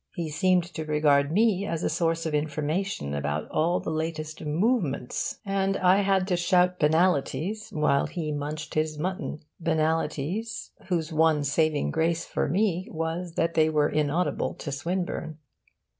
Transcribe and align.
He 0.15 0.29
seemed 0.31 0.63
to 0.73 0.83
regard 0.83 1.31
me 1.31 1.63
as 1.63 1.83
a 1.83 1.87
source 1.87 2.25
of 2.25 2.33
information 2.33 3.13
about 3.13 3.47
all 3.51 3.79
the 3.79 3.91
latest 3.91 4.41
'movements,' 4.43 5.37
and 5.45 5.77
I 5.77 5.97
had 6.01 6.27
to 6.29 6.35
shout 6.35 6.79
banalities 6.79 7.69
while 7.71 8.07
he 8.07 8.31
munched 8.31 8.73
his 8.73 8.97
mutton 8.97 9.41
banalities 9.59 10.71
whose 10.87 11.13
one 11.13 11.43
saving 11.43 11.91
grace 11.91 12.25
for 12.25 12.49
me 12.49 12.87
was 12.89 13.35
that 13.35 13.53
they 13.53 13.69
were 13.69 13.89
inaudible 13.89 14.55
to 14.55 14.71
Swinburne. 14.71 15.37